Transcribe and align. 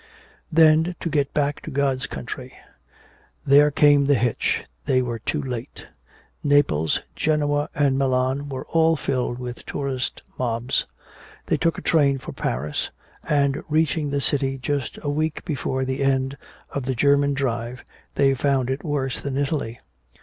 Then 0.51 0.95
to 0.99 1.09
get 1.11 1.31
back 1.31 1.61
to 1.61 1.69
God's 1.69 2.07
country! 2.07 2.53
There 3.45 3.69
came 3.69 4.07
the 4.07 4.15
hitch, 4.15 4.63
they 4.87 4.99
were 5.03 5.19
too 5.19 5.39
late. 5.43 5.85
Naples, 6.43 7.01
Genoa, 7.15 7.69
and 7.75 7.99
Milan, 7.99 8.49
all 8.49 8.89
were 8.93 8.97
filled 8.97 9.37
with 9.37 9.63
tourist 9.63 10.23
mobs. 10.39 10.87
They 11.45 11.57
took 11.57 11.77
a 11.77 11.83
train 11.83 12.17
for 12.17 12.31
Paris, 12.31 12.89
and 13.25 13.61
reaching 13.69 14.09
the 14.09 14.21
city 14.21 14.57
just 14.57 14.97
a 15.03 15.09
week 15.11 15.45
before 15.45 15.85
the 15.85 16.01
end 16.01 16.35
of 16.71 16.85
the 16.85 16.95
German 16.95 17.35
drive 17.35 17.83
they 18.15 18.33
found 18.33 18.71
it 18.71 18.83
worse 18.83 19.21
than 19.21 19.37
Italy. 19.37 19.79